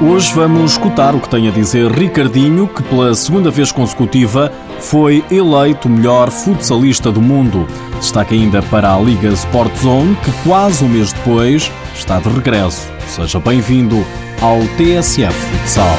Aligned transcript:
Hoje 0.00 0.32
vamos 0.32 0.72
escutar 0.72 1.12
o 1.16 1.20
que 1.20 1.28
tem 1.28 1.48
a 1.48 1.50
dizer 1.50 1.90
Ricardinho, 1.90 2.68
que 2.68 2.84
pela 2.84 3.12
segunda 3.16 3.50
vez 3.50 3.72
consecutiva 3.72 4.52
foi 4.78 5.24
eleito 5.28 5.88
melhor 5.88 6.30
futsalista 6.30 7.10
do 7.10 7.20
mundo. 7.20 7.66
Destaca 7.96 8.32
ainda 8.32 8.62
para 8.62 8.94
a 8.94 9.00
Liga 9.00 9.26
Sport 9.30 9.76
Zone, 9.76 10.16
que 10.22 10.30
quase 10.44 10.84
um 10.84 10.88
mês 10.88 11.12
depois 11.12 11.72
está 11.96 12.20
de 12.20 12.28
regresso. 12.28 12.88
Seja 13.08 13.40
bem-vindo 13.40 13.96
ao 14.40 14.60
TSF 14.76 15.32
Futsal. 15.32 15.96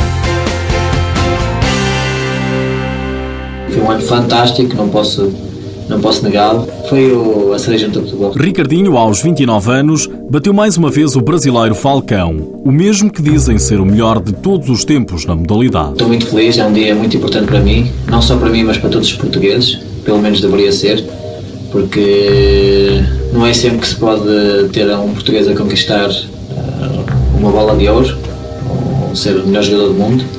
Foi 3.70 3.82
um 3.82 3.92
ano 3.92 4.02
fantástico, 4.02 4.78
não 4.78 4.88
posso 4.88 5.49
não 5.90 6.00
posso 6.00 6.24
negá-lo, 6.24 6.68
foi 6.88 7.12
o, 7.12 7.52
a 7.52 7.60
cereja 7.60 7.88
no 7.88 7.96
futebol. 7.96 8.32
Ricardinho, 8.32 8.96
aos 8.96 9.22
29 9.24 9.72
anos, 9.72 10.08
bateu 10.30 10.54
mais 10.54 10.78
uma 10.78 10.92
vez 10.92 11.16
o 11.16 11.22
brasileiro 11.22 11.74
Falcão, 11.74 12.62
o 12.64 12.72
mesmo 12.72 13.12
que 13.12 13.22
dizem 13.24 13.58
ser 13.58 13.82
o 13.82 13.86
melhor 13.86 14.22
de 14.22 14.32
todos 14.32 14.70
os 14.70 14.86
tempos 14.86 15.26
na 15.26 15.36
modalidade. 15.36 15.94
Estou 15.94 16.08
muito 16.08 16.28
feliz, 16.28 16.58
é 16.60 16.66
um 16.66 16.72
dia 16.72 16.94
muito 16.94 17.18
importante 17.18 17.48
para 17.48 17.60
mim, 17.60 17.92
não 18.08 18.22
só 18.22 18.38
para 18.38 18.50
mim, 18.50 18.64
mas 18.64 18.78
para 18.78 18.90
todos 18.90 19.08
os 19.08 19.16
portugueses, 19.16 19.80
pelo 20.06 20.20
menos 20.20 20.40
deveria 20.40 20.72
ser, 20.72 21.04
porque 21.72 23.02
não 23.34 23.46
é 23.46 23.54
sempre 23.54 23.80
que 23.80 23.88
se 23.88 23.96
pode 23.96 24.70
ter 24.72 24.88
um 24.96 25.12
português 25.14 25.48
a 25.48 25.56
conquistar 25.56 26.10
eh, 26.10 27.40
uma 27.40 27.52
bola 27.52 27.76
de 27.76 27.90
ouro, 27.90 28.16
ou 29.10 29.16
ser 29.16 29.38
o 29.38 29.48
melhor 29.48 29.64
jogador 29.64 29.88
do 29.88 29.94
mundo 29.96 30.39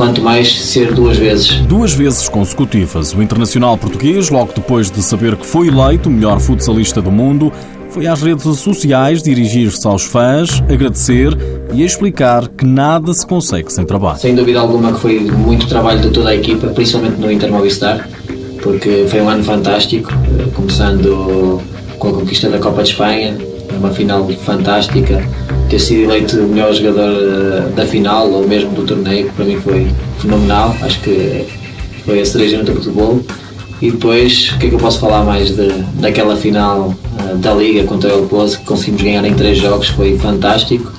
quanto 0.00 0.22
mais 0.22 0.58
ser 0.58 0.94
duas 0.94 1.18
vezes. 1.18 1.56
Duas 1.66 1.92
vezes 1.92 2.26
consecutivas. 2.26 3.12
O 3.12 3.22
internacional 3.22 3.76
português, 3.76 4.30
logo 4.30 4.50
depois 4.54 4.90
de 4.90 5.02
saber 5.02 5.36
que 5.36 5.44
foi 5.44 5.68
eleito 5.68 6.08
o 6.08 6.12
melhor 6.12 6.40
futsalista 6.40 7.02
do 7.02 7.10
mundo, 7.10 7.52
foi 7.90 8.06
às 8.06 8.22
redes 8.22 8.44
sociais 8.60 9.22
dirigir-se 9.22 9.86
aos 9.86 10.06
fãs, 10.06 10.62
agradecer 10.70 11.36
e 11.74 11.84
explicar 11.84 12.48
que 12.48 12.64
nada 12.64 13.12
se 13.12 13.26
consegue 13.26 13.70
sem 13.70 13.84
trabalho. 13.84 14.18
Sem 14.18 14.34
dúvida 14.34 14.60
alguma 14.60 14.90
que 14.90 15.00
foi 15.00 15.20
muito 15.20 15.68
trabalho 15.68 16.00
de 16.00 16.08
toda 16.08 16.30
a 16.30 16.34
equipa, 16.34 16.68
principalmente 16.68 17.20
no 17.20 17.30
Inter 17.30 17.52
Movistar, 17.52 18.08
porque 18.62 19.04
foi 19.06 19.20
um 19.20 19.28
ano 19.28 19.44
fantástico, 19.44 20.10
eh, 20.14 20.48
começando 20.54 21.60
com 21.98 22.08
a 22.08 22.12
conquista 22.14 22.48
da 22.48 22.58
Copa 22.58 22.82
de 22.82 22.88
Espanha, 22.88 23.36
uma 23.76 23.90
final 23.90 24.28
fantástica, 24.44 25.24
ter 25.68 25.78
sido 25.78 26.02
eleito 26.02 26.36
o 26.38 26.48
melhor 26.48 26.72
jogador 26.72 27.10
eh, 27.10 27.72
da 27.74 27.86
final 27.86 28.30
ou 28.30 28.46
mesmo 28.46 28.70
do 28.72 28.84
torneio, 28.84 29.26
que 29.26 29.32
para 29.32 29.44
mim 29.44 29.56
foi 29.60 29.86
fenomenal. 30.18 30.76
Acho 30.82 31.00
que 31.00 31.46
foi 32.04 32.20
a 32.20 32.24
cereja 32.24 32.58
no 32.58 32.64
topo 32.64 32.80
do 32.80 32.90
bolo. 32.90 33.24
E 33.80 33.90
depois, 33.90 34.52
o 34.54 34.58
que 34.58 34.66
é 34.66 34.68
que 34.68 34.74
eu 34.74 34.78
posso 34.78 34.98
falar 34.98 35.24
mais 35.24 35.56
de, 35.56 35.68
daquela 35.94 36.36
final 36.36 36.94
uh, 37.18 37.36
da 37.38 37.54
Liga 37.54 37.84
contra 37.84 38.14
o 38.14 38.26
Pozo, 38.26 38.58
que 38.58 38.64
conseguimos 38.66 39.02
ganhar 39.02 39.24
em 39.24 39.34
três 39.34 39.56
jogos, 39.58 39.88
foi 39.88 40.18
fantástico. 40.18 40.92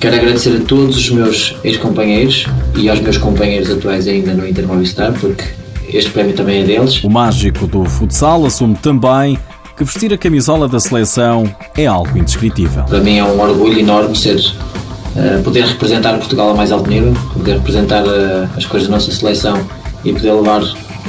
Quero 0.00 0.16
agradecer 0.16 0.56
a 0.56 0.60
todos 0.64 0.96
os 0.96 1.10
meus 1.10 1.54
ex-companheiros 1.62 2.46
e 2.74 2.88
aos 2.88 3.00
meus 3.00 3.18
companheiros 3.18 3.70
atuais 3.70 4.08
ainda 4.08 4.32
no 4.32 4.46
Inter 4.46 4.66
Movistar, 4.66 5.12
porque 5.12 5.44
este 5.88 6.10
prémio 6.10 6.34
também 6.34 6.62
é 6.62 6.64
deles. 6.64 7.02
O 7.04 7.10
mágico 7.10 7.66
do 7.66 7.84
futsal 7.84 8.44
assume 8.46 8.76
também 8.76 9.38
que 9.76 9.84
vestir 9.84 10.12
a 10.12 10.16
camisola 10.16 10.66
da 10.66 10.80
seleção 10.80 11.44
é 11.76 11.86
algo 11.86 12.16
indescritível. 12.16 12.84
Para 12.84 13.00
mim 13.00 13.18
é 13.18 13.24
um 13.24 13.38
orgulho 13.38 13.78
enorme 13.78 14.16
ser 14.16 14.36
uh, 14.38 15.42
poder 15.42 15.64
representar 15.66 16.16
Portugal 16.16 16.50
a 16.50 16.54
mais 16.54 16.72
alto 16.72 16.88
nível, 16.88 17.12
poder 17.34 17.56
representar 17.56 18.02
uh, 18.02 18.48
as 18.56 18.64
cores 18.64 18.86
da 18.86 18.92
nossa 18.92 19.10
seleção 19.10 19.58
e 20.02 20.12
poder 20.12 20.32
levar 20.32 20.62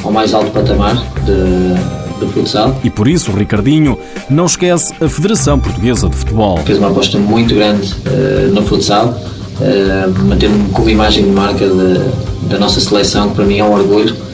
ao 0.04 0.12
mais 0.12 0.34
alto 0.34 0.52
patamar 0.52 0.96
de, 1.26 2.26
de 2.26 2.34
futsal. 2.34 2.78
E 2.84 2.90
por 2.90 3.08
isso, 3.08 3.32
Ricardinho 3.32 3.98
não 4.30 4.46
esquece 4.46 4.94
a 5.02 5.08
Federação 5.08 5.58
Portuguesa 5.60 6.10
de 6.10 6.16
Futebol. 6.18 6.58
Fez 6.58 6.78
uma 6.78 6.90
aposta 6.90 7.18
muito 7.18 7.56
grande 7.56 7.94
uh, 7.94 8.54
no 8.54 8.64
futsal, 8.64 9.08
uh, 9.08 10.24
mantendo-me 10.26 10.70
como 10.72 10.90
imagem 10.90 11.24
de 11.24 11.32
marca 11.32 11.66
de, 11.66 12.50
da 12.50 12.60
nossa 12.60 12.82
seleção, 12.82 13.30
que 13.30 13.36
para 13.36 13.46
mim 13.46 13.60
é 13.60 13.64
um 13.64 13.72
orgulho 13.72 14.27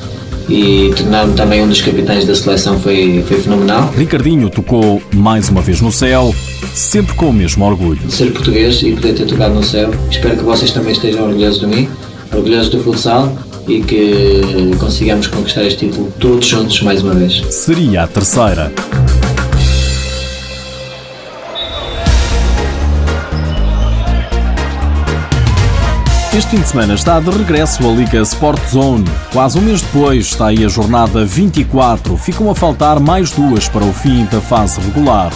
e 0.49 0.93
tornar-me 0.95 1.33
também 1.33 1.61
um 1.63 1.67
dos 1.67 1.81
capitães 1.81 2.25
da 2.25 2.35
seleção 2.35 2.79
foi, 2.79 3.23
foi 3.27 3.39
fenomenal. 3.39 3.91
Ricardinho 3.95 4.49
tocou 4.49 5.01
mais 5.13 5.49
uma 5.49 5.61
vez 5.61 5.81
no 5.81 5.91
céu, 5.91 6.33
sempre 6.73 7.13
com 7.15 7.29
o 7.29 7.33
mesmo 7.33 7.65
orgulho. 7.65 8.09
Ser 8.09 8.31
português 8.31 8.81
e 8.83 8.91
poder 8.91 9.13
ter 9.13 9.25
tocado 9.25 9.55
no 9.55 9.63
céu. 9.63 9.91
Espero 10.09 10.37
que 10.37 10.43
vocês 10.43 10.71
também 10.71 10.91
estejam 10.93 11.25
orgulhosos 11.25 11.59
de 11.59 11.67
mim, 11.67 11.89
orgulhosos 12.33 12.69
do 12.69 12.79
futsal 12.83 13.35
e 13.67 13.81
que 13.81 14.41
consigamos 14.79 15.27
conquistar 15.27 15.63
este 15.63 15.87
título 15.87 16.11
todos 16.19 16.45
juntos 16.45 16.81
mais 16.81 17.01
uma 17.01 17.13
vez. 17.13 17.41
Seria 17.49 18.03
a 18.03 18.07
terceira. 18.07 18.71
Este 26.35 26.49
fim 26.49 26.61
de 26.61 26.67
semana 26.67 26.95
está 26.95 27.19
de 27.19 27.29
regresso 27.29 27.87
a 27.87 27.93
Liga 27.93 28.19
Sport 28.21 28.59
Zone. 28.67 29.05
Quase 29.31 29.59
um 29.59 29.61
mês 29.61 29.83
depois 29.83 30.25
está 30.25 30.47
aí 30.47 30.65
a 30.65 30.67
jornada 30.67 31.23
24. 31.23 32.17
Ficam 32.17 32.49
a 32.49 32.55
faltar 32.55 32.99
mais 32.99 33.29
duas 33.29 33.67
para 33.69 33.83
o 33.83 33.93
fim 33.93 34.25
da 34.25 34.41
fase 34.41 34.81
regular. 34.81 35.31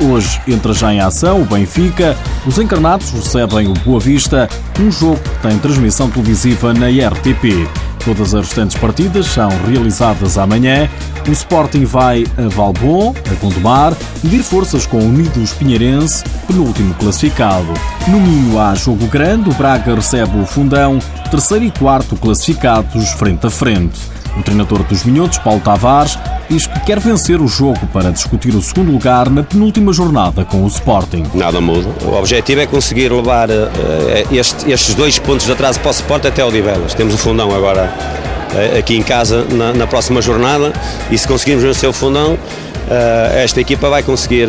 Hoje 0.00 0.40
entra 0.48 0.72
já 0.72 0.92
em 0.92 1.00
ação 1.00 1.42
o 1.42 1.44
Benfica. 1.44 2.16
Os 2.46 2.58
encarnados 2.58 3.10
recebem 3.10 3.68
o 3.68 3.74
Boa 3.74 4.00
Vista, 4.00 4.48
um 4.80 4.90
jogo 4.90 5.18
que 5.18 5.48
tem 5.48 5.58
transmissão 5.58 6.10
televisiva 6.10 6.72
na 6.74 6.86
RTP. 6.88 7.68
Todas 8.04 8.34
as 8.34 8.46
restantes 8.46 8.76
partidas 8.76 9.26
são 9.26 9.48
realizadas 9.68 10.36
amanhã. 10.36 10.88
O 11.28 11.30
Sporting 11.30 11.84
vai 11.84 12.24
a 12.36 12.48
Valbon, 12.48 13.14
a 13.30 13.34
Gondomar, 13.40 13.94
medir 14.24 14.42
forças 14.42 14.86
com 14.86 14.98
o 14.98 15.08
Unidos 15.08 15.52
Pinheirense, 15.52 16.24
penúltimo 16.48 16.94
classificado. 16.94 17.72
No 18.08 18.18
Minho 18.18 18.58
há 18.58 18.74
jogo 18.74 19.06
grande, 19.06 19.50
o 19.50 19.54
Braga 19.54 19.94
recebe 19.94 20.36
o 20.36 20.44
Fundão, 20.44 20.98
terceiro 21.30 21.64
e 21.64 21.70
quarto 21.70 22.16
classificados 22.16 23.10
frente 23.12 23.46
a 23.46 23.50
frente. 23.50 24.00
O 24.36 24.42
treinador 24.42 24.82
dos 24.84 25.04
Minhotos, 25.04 25.38
Paulo 25.38 25.60
Tavares, 25.60 26.18
diz 26.52 26.66
que 26.66 26.80
quer 26.80 27.00
vencer 27.00 27.40
o 27.40 27.48
jogo 27.48 27.86
para 27.94 28.10
discutir 28.10 28.54
o 28.54 28.60
segundo 28.60 28.92
lugar 28.92 29.30
na 29.30 29.42
penúltima 29.42 29.90
jornada 29.90 30.44
com 30.44 30.62
o 30.62 30.66
Sporting. 30.66 31.24
Nada 31.32 31.62
muda. 31.62 31.88
O 32.04 32.14
objetivo 32.14 32.60
é 32.60 32.66
conseguir 32.66 33.10
levar 33.10 33.48
uh, 33.48 33.54
este, 34.30 34.70
estes 34.70 34.94
dois 34.94 35.18
pontos 35.18 35.46
de 35.46 35.52
atraso 35.52 35.80
para 35.80 35.88
o 35.88 35.92
Sporting 35.92 36.28
até 36.28 36.44
o 36.44 36.50
Divelas. 36.50 36.92
Temos 36.92 37.14
o 37.14 37.18
fundão 37.18 37.54
agora 37.54 37.90
uh, 37.90 38.78
aqui 38.78 38.94
em 38.94 39.02
casa 39.02 39.46
na, 39.50 39.72
na, 39.72 39.86
próxima 39.86 40.20
jornada 40.20 40.74
e 41.10 41.16
se 41.16 41.26
conseguirmos 41.26 41.64
vencer 41.64 41.88
o 41.88 41.92
fundão, 41.92 42.34
uh, 42.34 42.38
esta 43.34 43.58
equipa 43.58 43.88
vai 43.88 44.02
conseguir 44.02 44.48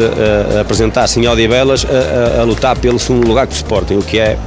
apresentar-se 0.59 1.21
em 1.21 1.27
Odivelas 1.27 1.85
a, 1.85 2.41
a, 2.41 2.43
lutar 2.43 2.77
pelo 2.77 2.99
segundo 2.99 3.25
lugar 3.25 3.47
com 3.47 3.53
o 3.53 3.55
Sporting, 3.55 3.95
o 3.95 4.03
que 4.03 4.19
é 4.19 4.37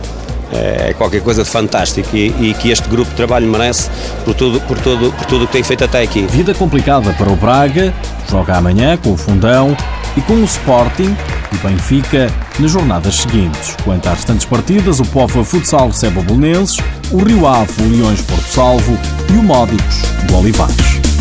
é 0.52 0.94
qualquer 0.94 1.22
coisa 1.22 1.42
de 1.42 1.50
fantástico 1.50 2.16
e, 2.16 2.28
e, 2.38 2.54
que 2.54 2.70
este 2.70 2.88
grupo 2.88 3.10
de 3.10 3.16
trabalho 3.16 3.46
merece 3.46 3.90
por 4.24 4.34
tudo, 4.34 4.60
por, 4.62 4.78
tudo, 4.78 5.12
por 5.12 5.26
tudo 5.26 5.44
o 5.44 5.46
que 5.46 5.52
tem 5.52 5.62
feito 5.62 5.84
até 5.84 6.02
aqui. 6.02 6.26
Vida 6.26 6.54
complicada 6.54 7.12
para 7.14 7.30
o 7.30 7.36
Braga, 7.36 7.92
joga 8.30 8.56
amanhã 8.56 8.96
com 8.96 9.12
o 9.12 9.16
Fundão 9.16 9.76
e 10.16 10.20
com 10.20 10.34
o 10.34 10.44
Sporting 10.44 11.16
e 11.52 11.56
Benfica 11.66 12.30
nas 12.58 12.70
jornadas 12.70 13.16
seguintes. 13.16 13.76
Quanto 13.84 14.08
às 14.08 14.16
restantes 14.16 14.44
partidas, 14.44 15.00
o 15.00 15.04
Povo 15.06 15.44
Futsal 15.44 15.88
recebe 15.88 16.18
o 16.18 16.22
Belenenses, 16.22 16.76
o 17.10 17.22
Rio 17.22 17.46
Ave, 17.46 17.82
o 17.82 17.88
Leões 17.88 18.22
Porto 18.22 18.46
Salvo 18.46 18.98
e 19.32 19.36
o 19.36 19.42
Módicos 19.42 20.02
do 20.26 20.36
Olivares. 20.36 21.15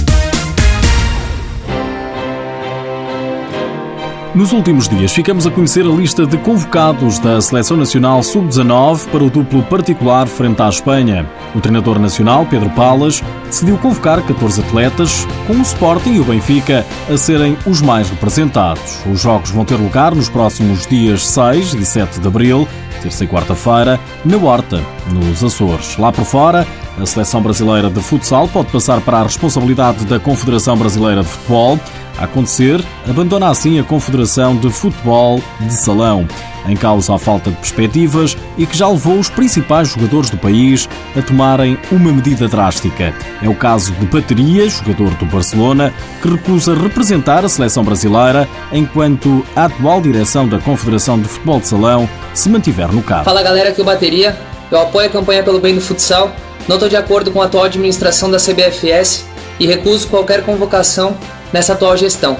Nos 4.35 4.51
últimos 4.51 4.90
dias 4.90 5.13
ficamos 5.13 5.47
a 5.47 5.51
conhecer 5.51 5.85
a 5.85 5.90
lista 5.90 6.25
de 6.25 6.38
convocados 6.38 7.19
da 7.19 7.40
Seleção 7.40 7.78
Nacional 7.78 8.22
Sub-19 8.22 9.07
para 9.09 9.23
o 9.23 9.29
duplo 9.29 9.63
particular 9.63 10.28
frente 10.28 10.62
à 10.62 10.68
Espanha. 10.68 11.25
O 11.56 11.62
treinador 11.62 11.97
nacional, 12.00 12.46
Pedro 12.46 12.69
Palas, 12.72 13.23
decidiu 13.46 13.78
convocar 13.78 14.22
14 14.22 14.59
atletas, 14.59 15.25
com 15.47 15.53
o 15.53 15.62
Sporting 15.62 16.16
e 16.16 16.19
o 16.19 16.25
Benfica 16.25 16.85
a 17.09 17.16
serem 17.16 17.57
os 17.66 17.81
mais 17.81 18.09
representados. 18.09 19.00
Os 19.09 19.22
jogos 19.22 19.51
vão 19.51 19.63
ter 19.63 19.75
lugar 19.75 20.13
nos 20.13 20.28
próximos 20.28 20.85
dias 20.85 21.25
6 21.28 21.73
e 21.73 21.85
7 21.85 22.20
de 22.20 22.28
abril, 22.28 22.67
terça 23.02 23.23
e 23.23 23.28
quarta-feira, 23.28 23.97
na 24.26 24.35
Horta, 24.35 24.84
nos 25.14 25.46
Açores. 25.46 25.96
Lá 25.96 26.11
por 26.11 26.26
fora, 26.26 26.67
a 27.00 27.06
seleção 27.06 27.42
brasileira 27.42 27.90
de 27.90 28.00
futsal 28.02 28.47
pode 28.47 28.72
passar 28.72 29.02
para 29.02 29.20
a 29.20 29.24
responsabilidade 29.24 30.06
da 30.06 30.20
Confederação 30.20 30.78
Brasileira 30.78 31.22
de 31.22 31.28
Futebol. 31.28 31.80
A 32.18 32.24
acontecer, 32.24 32.82
abandona 33.09 33.50
assim 33.50 33.78
a 33.78 33.84
Confederação 33.84 34.56
de 34.56 34.70
Futebol 34.70 35.42
de 35.59 35.74
Salão, 35.74 36.26
em 36.66 36.76
causa 36.76 37.14
a 37.14 37.20
falta 37.20 37.50
de 37.50 37.58
perspectivas 37.58 38.38
e 38.58 38.66
que 38.66 38.78
já 38.78 38.88
levou 38.88 39.20
os 39.20 39.30
principais 39.30 39.90
jogadores 39.90 40.30
do 40.30 40.38
país 40.38 40.88
a 41.18 41.22
tomarem 41.22 41.78
uma 41.92 42.14
medida 42.14 42.47
drástica. 42.47 43.14
É 43.42 43.50
o 43.50 43.56
caso 43.56 43.92
de 43.94 44.06
Bateria, 44.06 44.70
jogador 44.70 45.09
do 45.16 45.26
Barcelona, 45.26 45.94
que 46.22 46.30
recusa 46.30 46.74
representar 46.74 47.44
a 47.44 47.50
seleção 47.50 47.84
brasileira 47.84 48.47
enquanto 48.72 49.46
a 49.53 49.66
atual 49.66 50.02
direção 50.02 50.47
da 50.47 50.59
Confederação 50.59 51.20
de 51.20 51.28
Futebol 51.28 51.59
de 51.59 51.68
Salão 51.68 52.09
se 52.34 52.47
mantiver 52.50 52.90
no 52.94 53.03
cargo. 53.03 53.26
Fala 53.26 53.44
galera, 53.44 53.70
aqui 53.70 53.82
é 53.82 53.84
o 53.84 53.86
Bateria. 53.86 54.38
Eu 54.72 54.80
apoio 54.82 55.08
a 55.08 55.12
campanha 55.12 55.44
pelo 55.44 55.59
bem 55.59 55.76
do 55.76 55.82
futsal, 55.82 56.34
não 56.67 56.76
estou 56.76 56.90
de 56.90 56.96
acordo 56.96 57.32
com 57.32 57.41
a 57.41 57.46
atual 57.46 57.66
administração 57.66 58.29
da 58.29 58.38
CBFS 58.38 59.26
e 59.59 59.67
recuso 59.67 60.08
qualquer 60.08 60.44
convocação 60.44 61.16
nessa 61.53 61.73
atual 61.73 61.96
gestão. 61.96 62.38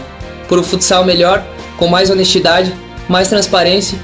Por 0.48 0.60
um 0.60 0.64
futsal 0.64 1.06
melhor, 1.06 1.44
com 1.78 1.88
mais 1.88 2.10
honestidade, 2.10 2.74
mais 3.08 3.28
transparência 3.28 3.98